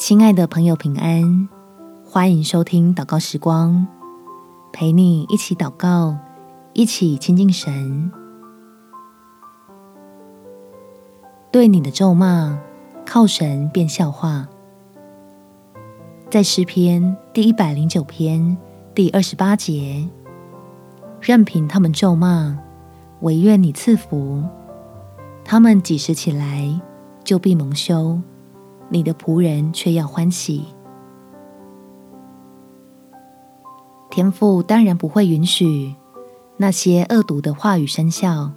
[0.00, 1.46] 亲爱的朋友，平安！
[2.06, 3.86] 欢迎收听祷告时光，
[4.72, 6.16] 陪你一起祷告，
[6.72, 8.10] 一起亲近神。
[11.52, 12.58] 对你的咒骂，
[13.04, 14.48] 靠神变笑话。
[16.30, 18.56] 在诗篇第一百零九篇
[18.94, 20.08] 第二十八节，
[21.20, 22.58] 任凭他们咒骂，
[23.20, 24.42] 惟愿你赐福，
[25.44, 26.80] 他们几时起来，
[27.22, 28.18] 就必蒙羞。
[28.90, 30.64] 你的仆人却要欢喜。
[34.10, 35.94] 天父当然不会允许
[36.56, 38.50] 那些恶毒的话语生效，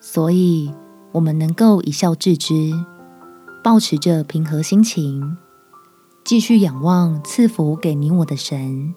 [0.00, 0.74] 所以
[1.12, 2.72] 我们能够一笑置之，
[3.62, 5.36] 保持着平和心情，
[6.24, 8.94] 继续仰望赐福给你我的神。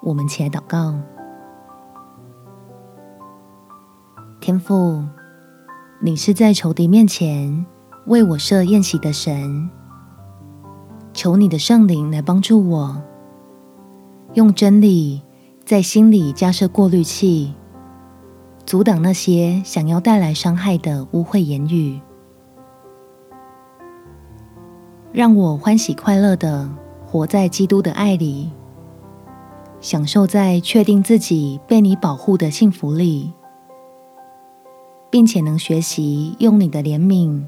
[0.00, 0.94] 我们起来祷告，
[4.40, 5.02] 天父，
[6.00, 7.66] 你是在仇敌面前。
[8.08, 9.68] 为我设宴席的神，
[11.12, 13.02] 求你的圣灵来帮助我，
[14.32, 15.20] 用真理
[15.62, 17.52] 在心里加设过滤器，
[18.64, 22.00] 阻挡那些想要带来伤害的污秽言语，
[25.12, 26.66] 让我欢喜快乐地
[27.04, 28.50] 活在基督的爱里，
[29.82, 33.34] 享受在确定自己被你保护的幸福里，
[35.10, 37.44] 并且能学习用你的怜悯。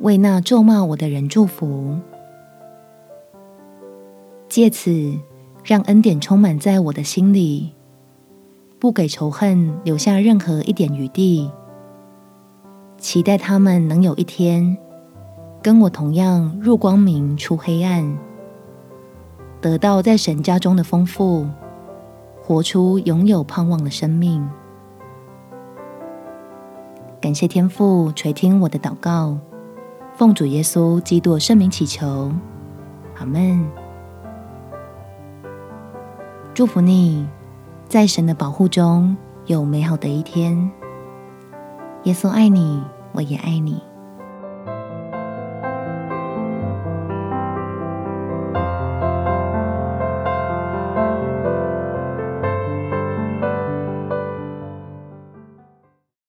[0.00, 1.96] 为那咒骂我的人祝福，
[4.46, 5.18] 借此
[5.64, 7.72] 让恩典充满在我的心里，
[8.78, 11.50] 不给仇恨留下任何一点余地。
[12.98, 14.76] 期待他们能有一天
[15.62, 18.18] 跟我同样入光明出黑暗，
[19.62, 21.46] 得到在神家中的丰富，
[22.42, 24.46] 活出拥有盼望的生命。
[27.18, 29.38] 感谢天父垂听我的祷告。
[30.16, 32.32] 奉主耶稣基督圣名祈求，
[33.18, 33.62] 阿门。
[36.54, 37.28] 祝福你，
[37.86, 39.14] 在神的保护中
[39.44, 40.70] 有美好的一天。
[42.04, 42.82] 耶稣爱你，
[43.12, 43.82] 我也爱你。